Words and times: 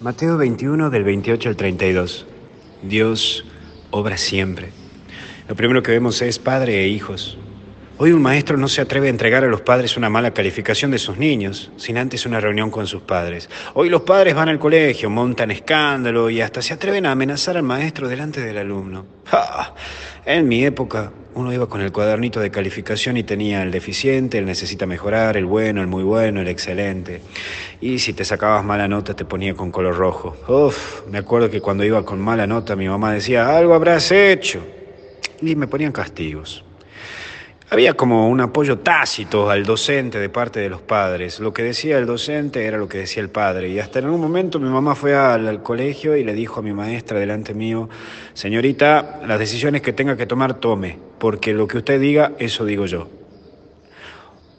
Mateo 0.00 0.38
21 0.38 0.88
del 0.88 1.04
28 1.04 1.50
al 1.50 1.56
32. 1.56 2.24
Dios 2.82 3.44
obra 3.90 4.16
siempre. 4.16 4.72
Lo 5.46 5.54
primero 5.54 5.82
que 5.82 5.92
vemos 5.92 6.22
es 6.22 6.38
padre 6.38 6.82
e 6.82 6.88
hijos. 6.88 7.36
Hoy 8.02 8.12
un 8.12 8.22
maestro 8.22 8.56
no 8.56 8.66
se 8.66 8.80
atreve 8.80 9.08
a 9.08 9.10
entregar 9.10 9.44
a 9.44 9.46
los 9.46 9.60
padres 9.60 9.98
una 9.98 10.08
mala 10.08 10.30
calificación 10.30 10.90
de 10.90 10.98
sus 10.98 11.18
niños, 11.18 11.70
sin 11.76 11.98
antes 11.98 12.24
una 12.24 12.40
reunión 12.40 12.70
con 12.70 12.86
sus 12.86 13.02
padres. 13.02 13.50
Hoy 13.74 13.90
los 13.90 14.00
padres 14.00 14.34
van 14.34 14.48
al 14.48 14.58
colegio, 14.58 15.10
montan 15.10 15.50
escándalo 15.50 16.30
y 16.30 16.40
hasta 16.40 16.62
se 16.62 16.72
atreven 16.72 17.04
a 17.04 17.12
amenazar 17.12 17.58
al 17.58 17.62
maestro 17.62 18.08
delante 18.08 18.40
del 18.40 18.56
alumno. 18.56 19.04
En 20.24 20.48
mi 20.48 20.64
época, 20.64 21.12
uno 21.34 21.52
iba 21.52 21.66
con 21.68 21.82
el 21.82 21.92
cuadernito 21.92 22.40
de 22.40 22.50
calificación 22.50 23.18
y 23.18 23.22
tenía 23.22 23.62
el 23.62 23.70
deficiente, 23.70 24.38
el 24.38 24.46
necesita 24.46 24.86
mejorar, 24.86 25.36
el 25.36 25.44
bueno, 25.44 25.82
el 25.82 25.86
muy 25.86 26.02
bueno, 26.02 26.40
el 26.40 26.48
excelente. 26.48 27.20
Y 27.82 27.98
si 27.98 28.14
te 28.14 28.24
sacabas 28.24 28.64
mala 28.64 28.88
nota 28.88 29.14
te 29.14 29.26
ponía 29.26 29.54
con 29.54 29.70
color 29.70 29.96
rojo. 29.96 30.36
Uf, 30.48 31.06
me 31.10 31.18
acuerdo 31.18 31.50
que 31.50 31.60
cuando 31.60 31.84
iba 31.84 32.02
con 32.02 32.18
mala 32.18 32.46
nota 32.46 32.76
mi 32.76 32.88
mamá 32.88 33.12
decía, 33.12 33.54
algo 33.54 33.74
habrás 33.74 34.10
hecho. 34.10 34.60
Y 35.42 35.54
me 35.54 35.66
ponían 35.66 35.92
castigos. 35.92 36.64
Había 37.72 37.94
como 37.94 38.28
un 38.28 38.40
apoyo 38.40 38.80
tácito 38.80 39.48
al 39.48 39.64
docente 39.64 40.18
de 40.18 40.28
parte 40.28 40.58
de 40.58 40.68
los 40.68 40.80
padres. 40.80 41.38
Lo 41.38 41.52
que 41.52 41.62
decía 41.62 41.98
el 41.98 42.06
docente 42.06 42.66
era 42.66 42.76
lo 42.78 42.88
que 42.88 42.98
decía 42.98 43.22
el 43.22 43.28
padre. 43.28 43.68
Y 43.68 43.78
hasta 43.78 44.00
en 44.00 44.08
un 44.08 44.20
momento 44.20 44.58
mi 44.58 44.68
mamá 44.68 44.96
fue 44.96 45.14
al, 45.14 45.62
colegio 45.62 46.16
y 46.16 46.24
le 46.24 46.34
dijo 46.34 46.58
a 46.58 46.62
mi 46.64 46.72
maestra 46.72 47.20
delante 47.20 47.54
mío, 47.54 47.88
señorita, 48.34 49.20
las 49.24 49.38
decisiones 49.38 49.82
que 49.82 49.92
tenga 49.92 50.16
que 50.16 50.26
tomar, 50.26 50.54
tome, 50.54 50.98
porque 51.20 51.52
lo 51.52 51.68
que 51.68 51.78
usted 51.78 52.00
diga, 52.00 52.32
eso 52.40 52.64
digo 52.64 52.86
yo. 52.86 53.08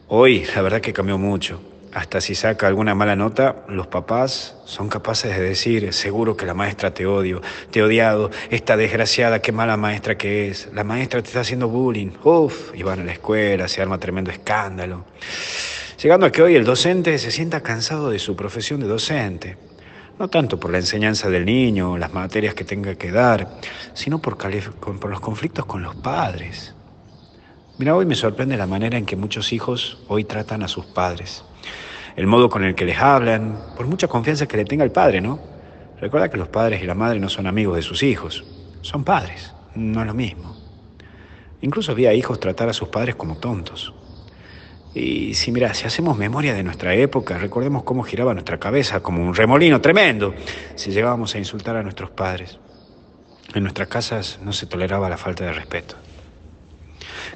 Hoy, 0.07 0.45
la 0.55 0.61
verdad 0.61 0.79
que 0.79 0.93
cambió 0.93 1.17
mucho. 1.17 1.59
Hasta 1.93 2.21
si 2.21 2.35
saca 2.35 2.67
alguna 2.67 2.95
mala 2.95 3.17
nota, 3.17 3.65
los 3.67 3.87
papás 3.87 4.55
son 4.63 4.87
capaces 4.87 5.35
de 5.35 5.43
decir, 5.43 5.91
seguro 5.91 6.37
que 6.37 6.45
la 6.45 6.53
maestra 6.53 6.93
te 6.93 7.05
odio, 7.05 7.41
te 7.69 7.79
he 7.79 7.83
odiado, 7.83 8.31
esta 8.49 8.77
desgraciada, 8.77 9.41
qué 9.41 9.51
mala 9.51 9.75
maestra 9.75 10.17
que 10.17 10.47
es, 10.47 10.69
la 10.73 10.85
maestra 10.85 11.21
te 11.21 11.27
está 11.27 11.41
haciendo 11.41 11.67
bullying, 11.67 12.11
uff, 12.23 12.73
y 12.73 12.83
van 12.83 13.01
a 13.01 13.03
la 13.03 13.11
escuela, 13.11 13.67
se 13.67 13.81
arma 13.81 13.97
tremendo 13.97 14.31
escándalo. 14.31 15.03
Llegando 16.01 16.25
a 16.25 16.31
que 16.31 16.41
hoy 16.41 16.55
el 16.55 16.63
docente 16.63 17.19
se 17.19 17.29
sienta 17.29 17.59
cansado 17.59 18.09
de 18.09 18.19
su 18.19 18.37
profesión 18.37 18.79
de 18.79 18.87
docente, 18.87 19.57
no 20.17 20.29
tanto 20.29 20.57
por 20.57 20.71
la 20.71 20.77
enseñanza 20.77 21.29
del 21.29 21.43
niño 21.43 21.97
las 21.97 22.13
materias 22.13 22.53
que 22.53 22.63
tenga 22.63 22.95
que 22.95 23.11
dar, 23.11 23.59
sino 23.93 24.19
por, 24.19 24.37
por 24.37 25.09
los 25.09 25.19
conflictos 25.19 25.65
con 25.65 25.81
los 25.81 25.95
padres. 25.95 26.73
Mira, 27.77 27.97
hoy 27.97 28.05
me 28.05 28.15
sorprende 28.15 28.55
la 28.55 28.67
manera 28.67 28.97
en 28.97 29.05
que 29.05 29.17
muchos 29.17 29.51
hijos 29.51 29.99
hoy 30.07 30.23
tratan 30.23 30.63
a 30.63 30.69
sus 30.69 30.85
padres 30.85 31.43
el 32.15 32.27
modo 32.27 32.49
con 32.49 32.63
el 32.63 32.75
que 32.75 32.85
les 32.85 32.97
hablan, 32.97 33.57
por 33.75 33.87
mucha 33.87 34.07
confianza 34.07 34.47
que 34.47 34.57
le 34.57 34.65
tenga 34.65 34.83
el 34.83 34.91
padre, 34.91 35.21
¿no? 35.21 35.39
Recuerda 35.99 36.29
que 36.29 36.37
los 36.37 36.47
padres 36.47 36.81
y 36.81 36.85
la 36.85 36.95
madre 36.95 37.19
no 37.19 37.29
son 37.29 37.47
amigos 37.47 37.75
de 37.75 37.81
sus 37.81 38.03
hijos, 38.03 38.43
son 38.81 39.03
padres, 39.03 39.53
no 39.75 40.01
es 40.01 40.07
lo 40.07 40.13
mismo. 40.13 40.55
Incluso 41.61 41.91
había 41.91 42.13
hijos 42.13 42.39
tratar 42.39 42.69
a 42.69 42.73
sus 42.73 42.89
padres 42.89 43.15
como 43.15 43.37
tontos. 43.37 43.93
Y 44.93 45.35
si 45.35 45.51
mira, 45.51 45.73
si 45.73 45.85
hacemos 45.85 46.17
memoria 46.17 46.53
de 46.53 46.63
nuestra 46.63 46.93
época, 46.95 47.37
recordemos 47.37 47.83
cómo 47.83 48.03
giraba 48.03 48.33
nuestra 48.33 48.59
cabeza 48.59 49.01
como 49.01 49.23
un 49.23 49.35
remolino 49.35 49.79
tremendo 49.79 50.33
si 50.75 50.91
llegábamos 50.91 51.33
a 51.35 51.37
insultar 51.37 51.77
a 51.77 51.83
nuestros 51.83 52.09
padres. 52.09 52.59
En 53.53 53.63
nuestras 53.63 53.87
casas 53.87 54.39
no 54.43 54.53
se 54.53 54.65
toleraba 54.65 55.09
la 55.09 55.17
falta 55.17 55.45
de 55.45 55.53
respeto. 55.53 55.95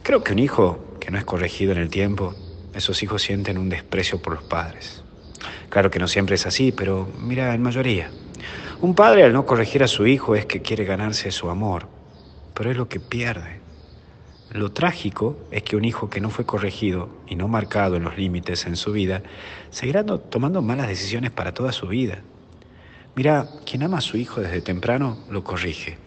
Creo 0.02 0.24
que 0.24 0.34
un 0.34 0.40
hijo 0.40 0.98
que 1.00 1.12
no 1.12 1.18
es 1.18 1.24
corregido 1.24 1.72
en 1.72 1.78
el 1.78 1.90
tiempo 1.90 2.36
esos 2.76 3.02
hijos 3.04 3.22
sienten 3.22 3.58
un 3.58 3.70
desprecio 3.70 4.22
por 4.22 4.34
los 4.34 4.44
padres. 4.44 5.04
Claro 5.70 5.90
que 5.90 6.00
no 6.00 6.08
siempre 6.08 6.36
es 6.36 6.46
así, 6.46 6.72
pero 6.72 7.08
mira, 7.20 7.54
en 7.54 7.62
mayoría. 7.62 8.10
Un 8.82 8.94
padre 8.96 9.24
al 9.24 9.34
no 9.34 9.46
corregir 9.46 9.84
a 9.84 9.88
su 9.88 10.06
hijo 10.06 10.36
es 10.36 10.46
que 10.46 10.62
quiere 10.62 10.86
ganarse 10.86 11.32
su 11.32 11.50
amor, 11.50 11.88
pero 12.54 12.72
es 12.72 12.78
lo 12.78 12.88
que 12.88 13.00
pierde. 13.00 13.60
Lo 14.52 14.72
trágico 14.72 15.38
es 15.52 15.64
que 15.64 15.76
un 15.76 15.86
hijo 15.86 16.10
que 16.10 16.22
no 16.22 16.30
fue 16.30 16.46
corregido 16.46 17.10
y 17.28 17.36
no 17.36 17.48
marcado 17.48 17.96
en 17.96 18.04
los 18.04 18.18
límites 18.18 18.66
en 18.66 18.76
su 18.76 18.92
vida, 18.92 19.24
seguirá 19.70 20.06
tomando 20.06 20.62
malas 20.62 20.88
decisiones 20.88 21.32
para 21.32 21.54
toda 21.54 21.72
su 21.72 21.88
vida. 21.88 22.20
Mira, 23.16 23.50
quien 23.66 23.84
ama 23.84 23.98
a 23.98 24.02
su 24.02 24.18
hijo 24.18 24.42
desde 24.42 24.62
temprano 24.62 25.18
lo 25.30 25.44
corrige. 25.44 25.98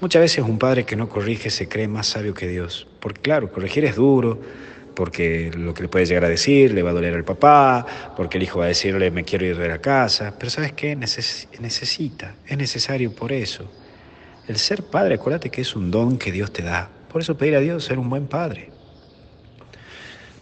Muchas 0.00 0.20
veces 0.20 0.44
un 0.44 0.58
padre 0.58 0.84
que 0.84 0.96
no 0.96 1.08
corrige 1.08 1.50
se 1.50 1.68
cree 1.68 1.88
más 1.88 2.06
sabio 2.06 2.34
que 2.34 2.46
Dios, 2.46 2.86
porque 3.00 3.22
claro, 3.22 3.50
corregir 3.50 3.84
es 3.84 3.96
duro, 3.96 4.40
porque 4.94 5.50
lo 5.54 5.74
que 5.74 5.82
le 5.82 5.88
puede 5.88 6.06
llegar 6.06 6.24
a 6.24 6.28
decir 6.28 6.72
le 6.72 6.82
va 6.82 6.90
a 6.90 6.92
doler 6.94 7.14
al 7.14 7.24
papá, 7.24 7.86
porque 8.16 8.38
el 8.38 8.44
hijo 8.44 8.60
va 8.60 8.66
a 8.66 8.68
decirle 8.68 9.10
me 9.10 9.24
quiero 9.24 9.44
ir 9.44 9.58
de 9.58 9.68
la 9.68 9.78
casa, 9.78 10.34
pero 10.38 10.50
¿sabes 10.50 10.72
qué? 10.72 10.96
necesita, 10.96 12.34
es 12.46 12.56
necesario 12.56 13.14
por 13.14 13.32
eso. 13.32 13.70
El 14.46 14.56
ser 14.56 14.84
padre, 14.84 15.14
acuérdate 15.14 15.50
que 15.50 15.62
es 15.62 15.74
un 15.74 15.90
don 15.90 16.18
que 16.18 16.30
Dios 16.30 16.52
te 16.52 16.62
da, 16.62 16.90
por 17.10 17.20
eso 17.20 17.36
pedir 17.36 17.56
a 17.56 17.60
Dios 17.60 17.84
ser 17.84 17.98
un 17.98 18.08
buen 18.08 18.26
padre. 18.26 18.70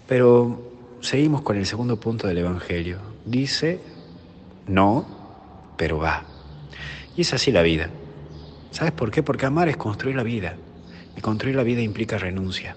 Pero 0.07 0.73
seguimos 1.01 1.43
con 1.43 1.57
el 1.57 1.67
segundo 1.67 1.99
punto 1.99 2.27
del 2.27 2.39
Evangelio. 2.39 2.99
Dice, 3.25 3.79
no, 4.67 5.07
pero 5.77 5.99
va. 5.99 6.25
Y 7.17 7.23
es 7.23 7.33
así 7.33 7.53
la 7.53 7.63
vida. 7.63 7.89
¿Sabes 8.71 8.93
por 8.93 9.11
qué? 9.11 9.23
Porque 9.23 9.47
amar 9.47 9.69
es 9.69 9.77
construir 9.77 10.17
la 10.17 10.23
vida. 10.23 10.57
Y 11.17 11.21
construir 11.21 11.57
la 11.57 11.63
vida 11.63 11.81
implica 11.83 12.19
renuncia 12.19 12.77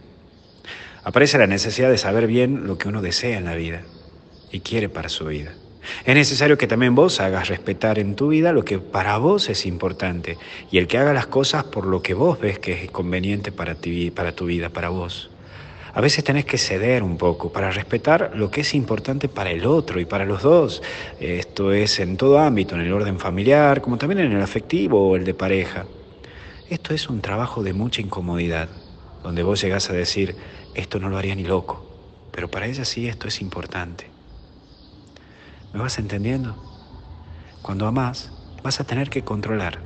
aparece 1.05 1.38
la 1.38 1.47
necesidad 1.47 1.89
de 1.89 1.97
saber 1.97 2.27
bien 2.27 2.66
lo 2.66 2.77
que 2.77 2.89
uno 2.89 3.01
desea 3.01 3.38
en 3.38 3.45
la 3.45 3.55
vida 3.55 3.83
y 4.51 4.59
quiere 4.59 4.89
para 4.89 5.07
su 5.07 5.25
vida. 5.25 5.53
Es 6.03 6.16
necesario 6.16 6.57
que 6.57 6.66
también 6.66 6.95
vos 6.95 7.19
hagas 7.19 7.47
respetar 7.47 7.99
en 7.99 8.16
tu 8.16 8.29
vida 8.29 8.51
lo 8.51 8.66
que 8.66 8.79
para 8.79 9.17
vos 9.19 9.47
es 9.49 9.67
importante 9.67 10.39
y 10.71 10.79
el 10.79 10.88
que 10.88 10.97
haga 10.97 11.13
las 11.13 11.27
cosas 11.27 11.66
por 11.66 11.85
lo 11.85 12.01
que 12.01 12.16
vos 12.16 12.39
ves 12.39 12.57
que 12.57 12.71
es 12.83 12.91
conveniente 12.91 13.51
para, 13.51 13.75
ti, 13.75 14.09
para 14.09 14.31
tu 14.31 14.47
vida, 14.47 14.69
para 14.69 14.89
vos. 14.89 15.29
A 15.93 16.01
veces 16.01 16.23
tenés 16.23 16.43
que 16.43 16.57
ceder 16.57 17.03
un 17.03 17.17
poco 17.17 17.51
para 17.51 17.69
respetar 17.69 18.31
lo 18.33 18.49
que 18.49 18.61
es 18.61 18.73
importante 18.73 19.29
para 19.29 19.51
el 19.51 19.66
otro 19.66 19.99
y 19.99 20.05
para 20.05 20.25
los 20.25 20.41
dos. 20.41 20.81
Esto 21.19 21.72
es 21.72 21.99
en 21.99 22.17
todo 22.17 22.39
ámbito, 22.39 22.75
en 22.75 22.81
el 22.81 22.91
orden 22.91 23.19
familiar, 23.19 23.79
como 23.79 23.97
también 23.97 24.22
en 24.22 24.31
el 24.33 24.41
afectivo 24.41 25.11
o 25.11 25.16
el 25.16 25.23
de 25.23 25.35
pareja. 25.35 25.85
Esto 26.67 26.95
es 26.95 27.09
un 27.09 27.22
trabajo 27.22 27.63
de 27.63 27.73
mucha 27.73 28.01
incomodidad, 28.01 28.69
donde 29.23 29.43
vos 29.43 29.61
llegás 29.61 29.89
a 29.89 29.93
decir, 29.93 30.35
esto 30.75 30.99
no 30.99 31.09
lo 31.09 31.17
haría 31.17 31.35
ni 31.35 31.43
loco, 31.43 31.85
pero 32.31 32.49
para 32.49 32.67
ella 32.67 32.85
sí 32.85 33.07
esto 33.07 33.27
es 33.27 33.41
importante. 33.41 34.11
¿Me 35.73 35.79
vas 35.79 35.97
entendiendo? 35.97 36.55
Cuando 37.61 37.87
amas, 37.87 38.31
vas 38.63 38.79
a 38.79 38.83
tener 38.83 39.09
que 39.09 39.23
controlar, 39.23 39.81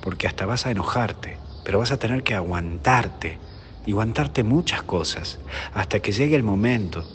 porque 0.00 0.26
hasta 0.26 0.46
vas 0.46 0.66
a 0.66 0.70
enojarte, 0.70 1.38
pero 1.62 1.78
vas 1.78 1.90
a 1.92 1.98
tener 1.98 2.22
que 2.22 2.34
aguantarte 2.34 3.38
y 3.84 3.92
aguantarte 3.92 4.44
muchas 4.44 4.82
cosas 4.82 5.40
hasta 5.72 6.00
que 6.00 6.12
llegue 6.12 6.36
el 6.36 6.42
momento 6.42 7.06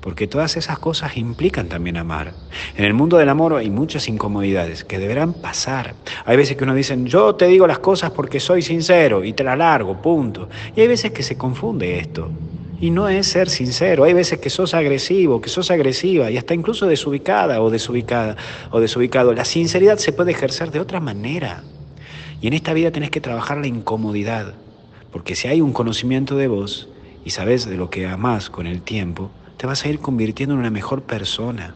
porque 0.00 0.26
todas 0.26 0.56
esas 0.56 0.78
cosas 0.78 1.16
implican 1.16 1.68
también 1.68 1.96
amar. 1.96 2.34
En 2.76 2.84
el 2.84 2.94
mundo 2.94 3.18
del 3.18 3.28
amor 3.28 3.54
hay 3.54 3.70
muchas 3.70 4.08
incomodidades 4.08 4.84
que 4.84 4.98
deberán 4.98 5.34
pasar. 5.34 5.94
Hay 6.24 6.36
veces 6.36 6.56
que 6.56 6.64
uno 6.64 6.74
dice, 6.74 6.96
yo 7.04 7.34
te 7.34 7.46
digo 7.46 7.66
las 7.66 7.78
cosas 7.78 8.10
porque 8.10 8.40
soy 8.40 8.62
sincero 8.62 9.24
y 9.24 9.32
te 9.32 9.44
las 9.44 9.58
largo, 9.58 10.00
punto. 10.00 10.48
Y 10.74 10.80
hay 10.80 10.88
veces 10.88 11.12
que 11.12 11.22
se 11.22 11.36
confunde 11.36 11.98
esto. 11.98 12.32
Y 12.80 12.90
no 12.90 13.08
es 13.08 13.26
ser 13.26 13.50
sincero. 13.50 14.04
Hay 14.04 14.14
veces 14.14 14.38
que 14.38 14.48
sos 14.48 14.72
agresivo, 14.72 15.42
que 15.42 15.50
sos 15.50 15.70
agresiva 15.70 16.30
y 16.30 16.38
hasta 16.38 16.54
incluso 16.54 16.86
desubicada 16.86 17.60
o 17.60 17.68
desubicada 17.68 18.36
o 18.70 18.80
desubicado. 18.80 19.34
La 19.34 19.44
sinceridad 19.44 19.98
se 19.98 20.12
puede 20.12 20.32
ejercer 20.32 20.70
de 20.70 20.80
otra 20.80 20.98
manera. 20.98 21.62
Y 22.40 22.46
en 22.46 22.54
esta 22.54 22.72
vida 22.72 22.90
tenés 22.90 23.10
que 23.10 23.20
trabajar 23.20 23.58
la 23.58 23.66
incomodidad. 23.66 24.54
Porque 25.12 25.34
si 25.34 25.46
hay 25.48 25.60
un 25.60 25.74
conocimiento 25.74 26.36
de 26.36 26.48
vos 26.48 26.88
y 27.22 27.30
sabes 27.30 27.66
de 27.66 27.76
lo 27.76 27.90
que 27.90 28.06
amás 28.06 28.48
con 28.48 28.66
el 28.66 28.80
tiempo, 28.80 29.30
te 29.58 29.66
vas 29.66 29.84
a 29.84 29.88
ir 29.88 29.98
convirtiendo 29.98 30.54
en 30.54 30.60
una 30.60 30.70
mejor 30.70 31.02
persona. 31.02 31.74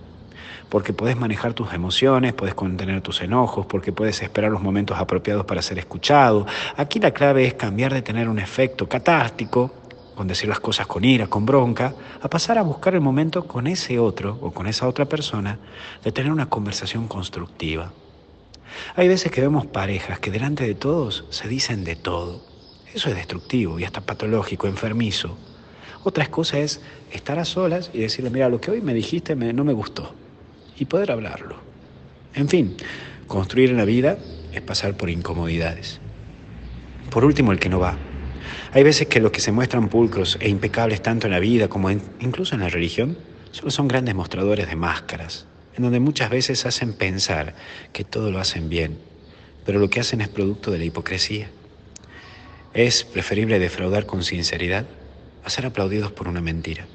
Porque 0.71 0.94
puedes 0.94 1.19
manejar 1.19 1.53
tus 1.53 1.75
emociones, 1.75 2.32
puedes 2.32 2.54
contener 2.54 3.03
tus 3.03 3.21
enojos, 3.21 3.66
porque 3.66 3.92
puedes 3.92 4.22
esperar 4.22 4.50
los 4.50 4.62
momentos 4.62 4.98
apropiados 4.98 5.45
para 5.45 5.60
ser 5.60 5.78
escuchado. 5.78 6.47
Aquí 6.78 6.98
la 6.98 7.10
clave 7.10 7.47
es 7.47 7.53
cambiar 7.53 7.92
de 7.92 8.00
tener 8.00 8.30
un 8.30 8.39
efecto 8.39 8.89
catártico 8.89 9.84
con 10.15 10.28
decir 10.28 10.49
las 10.49 10.61
cosas 10.61 10.87
con 10.87 11.05
ira, 11.05 11.27
con 11.27 11.45
bronca, 11.45 11.95
a 12.21 12.28
pasar 12.28 12.59
a 12.59 12.63
buscar 12.63 12.95
el 12.95 13.01
momento 13.01 13.47
con 13.47 13.66
ese 13.66 13.99
otro 13.99 14.39
o 14.41 14.53
con 14.53 14.66
esa 14.66 14.89
otra 14.89 15.07
persona 15.07 15.59
de 16.03 16.13
tener 16.13 16.33
una 16.33 16.49
conversación 16.49 17.09
constructiva. 17.09 17.93
Hay 18.97 19.09
veces 19.09 19.31
que 19.31 19.41
vemos 19.41 19.66
parejas 19.66 20.19
que 20.19 20.31
delante 20.31 20.65
de 20.65 20.75
todos 20.75 21.25
se 21.31 21.49
dicen 21.49 21.84
de 21.84 21.97
todo. 21.97 22.43
Eso 22.93 23.09
es 23.09 23.16
destructivo 23.16 23.78
y 23.78 23.84
hasta 23.84 24.01
patológico, 24.01 24.66
enfermizo. 24.66 25.37
Otra 26.05 26.27
cosa 26.27 26.59
es 26.59 26.81
estar 27.13 27.39
a 27.39 27.45
solas 27.45 27.91
y 27.93 27.99
decirle, 27.99 28.31
mira, 28.31 28.49
lo 28.49 28.60
que 28.60 28.71
hoy 28.71 28.81
me 28.81 28.95
dijiste 28.95 29.34
no 29.34 29.65
me 29.65 29.72
gustó. 29.72 30.15
Y 30.78 30.84
poder 30.84 31.10
hablarlo. 31.10 31.57
En 32.34 32.49
fin, 32.49 32.77
construir 33.27 33.71
en 33.71 33.77
la 33.77 33.84
vida 33.84 34.19
es 34.53 34.60
pasar 34.60 34.97
por 34.97 35.09
incomodidades. 35.09 36.01
Por 37.10 37.25
último, 37.25 37.53
el 37.53 37.59
que 37.59 37.69
no 37.69 37.78
va. 37.78 37.97
Hay 38.73 38.83
veces 38.83 39.07
que 39.07 39.21
los 39.21 39.31
que 39.31 39.41
se 39.41 39.53
muestran 39.53 39.89
pulcros 39.89 40.39
e 40.41 40.49
impecables 40.49 41.03
tanto 41.03 41.27
en 41.27 41.33
la 41.33 41.41
vida 41.41 41.69
como 41.69 41.91
incluso 41.91 42.55
en 42.55 42.61
la 42.63 42.69
religión 42.69 43.17
solo 43.51 43.71
son 43.71 43.89
grandes 43.89 44.15
mostradores 44.15 44.69
de 44.69 44.77
máscaras. 44.77 45.47
en 45.77 45.83
donde 45.83 45.99
muchas 45.99 46.31
veces 46.31 46.67
hacen 46.67 46.93
pensar 46.93 47.55
que 47.93 48.05
todo 48.05 48.31
lo 48.31 48.39
hacen 48.39 48.69
bien, 48.69 48.99
pero 49.65 49.81
lo 49.81 49.91
que 49.91 50.01
hacen 50.01 50.21
es 50.21 50.29
producto 50.29 50.71
de 50.71 50.79
la 50.79 50.85
hipocresía. 50.85 51.51
Es 52.75 53.05
preferible 53.05 53.59
defraudar 53.59 54.07
con 54.07 54.23
sinceridad 54.23 54.87
a 55.45 55.51
ser 55.51 55.67
aplaudidos 55.67 56.13
por 56.13 56.29
una 56.29 56.41
mentira, 56.41 56.87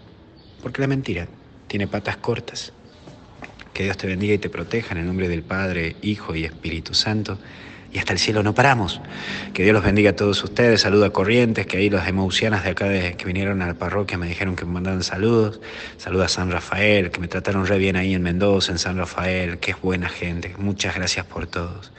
porque 0.61 0.81
la 0.81 0.87
mentira 0.87 1.27
tiene 1.67 1.87
patas 1.87 2.17
cortas. 2.17 2.73
Que 3.73 3.83
Dios 3.83 3.97
te 3.97 4.07
bendiga 4.07 4.33
y 4.33 4.39
te 4.39 4.49
proteja 4.49 4.93
en 4.93 5.01
el 5.01 5.07
nombre 5.07 5.27
del 5.27 5.43
Padre, 5.43 5.95
Hijo 6.01 6.35
y 6.35 6.45
Espíritu 6.45 6.93
Santo 6.93 7.37
y 7.91 7.99
hasta 7.99 8.13
el 8.13 8.19
cielo 8.19 8.43
no 8.43 8.53
paramos. 8.53 9.01
Que 9.53 9.63
Dios 9.63 9.73
los 9.73 9.83
bendiga 9.83 10.11
a 10.11 10.15
todos 10.15 10.43
ustedes. 10.43 10.81
Saludo 10.81 11.05
a 11.05 11.09
Corrientes, 11.11 11.65
que 11.65 11.77
ahí 11.77 11.89
los 11.89 12.07
emaucianas 12.07 12.63
de 12.63 12.71
acá 12.71 12.85
de, 12.85 13.15
que 13.15 13.25
vinieron 13.25 13.61
a 13.61 13.67
la 13.67 13.73
parroquia 13.73 14.17
me 14.17 14.27
dijeron 14.27 14.55
que 14.55 14.65
me 14.65 14.73
mandaban 14.73 15.03
saludos. 15.03 15.59
Saludo 15.97 16.23
a 16.23 16.27
San 16.27 16.51
Rafael, 16.51 17.11
que 17.11 17.19
me 17.19 17.27
trataron 17.27 17.65
re 17.65 17.77
bien 17.77 17.95
ahí 17.95 18.13
en 18.13 18.21
Mendoza, 18.21 18.71
en 18.71 18.79
San 18.79 18.97
Rafael, 18.97 19.59
que 19.59 19.71
es 19.71 19.81
buena 19.81 20.09
gente. 20.09 20.53
Muchas 20.57 20.95
gracias 20.95 21.25
por 21.25 21.47
todos. 21.47 21.91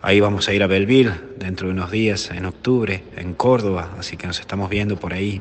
Ahí 0.00 0.20
vamos 0.20 0.48
a 0.48 0.52
ir 0.52 0.62
a 0.62 0.66
Belville 0.66 1.12
dentro 1.38 1.68
de 1.68 1.72
unos 1.72 1.90
días, 1.90 2.30
en 2.30 2.44
octubre, 2.44 3.02
en 3.16 3.32
Córdoba, 3.32 3.90
así 3.98 4.18
que 4.18 4.26
nos 4.26 4.38
estamos 4.38 4.68
viendo 4.68 4.96
por 4.96 5.14
ahí. 5.14 5.40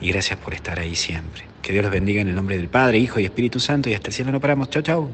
Y 0.00 0.10
gracias 0.10 0.38
por 0.38 0.54
estar 0.54 0.78
ahí 0.78 0.94
siempre. 0.94 1.44
Que 1.60 1.72
Dios 1.72 1.82
los 1.82 1.92
bendiga 1.92 2.22
en 2.22 2.28
el 2.28 2.34
nombre 2.34 2.56
del 2.56 2.68
Padre, 2.68 2.98
Hijo 2.98 3.20
y 3.20 3.26
Espíritu 3.26 3.60
Santo 3.60 3.90
y 3.90 3.94
hasta 3.94 4.08
el 4.08 4.14
cielo 4.14 4.32
no 4.32 4.40
paramos. 4.40 4.70
Chau, 4.70 4.82
chau. 4.82 5.10